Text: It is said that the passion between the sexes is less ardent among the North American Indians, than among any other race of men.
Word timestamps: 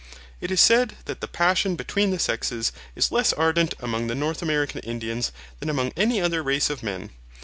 It 0.41 0.49
is 0.49 0.59
said 0.59 0.95
that 1.05 1.21
the 1.21 1.27
passion 1.27 1.75
between 1.75 2.09
the 2.09 2.17
sexes 2.17 2.71
is 2.95 3.11
less 3.11 3.33
ardent 3.33 3.75
among 3.81 4.07
the 4.07 4.15
North 4.15 4.41
American 4.41 4.79
Indians, 4.81 5.31
than 5.59 5.69
among 5.69 5.93
any 5.95 6.19
other 6.19 6.41
race 6.41 6.71
of 6.71 6.81
men. 6.81 7.11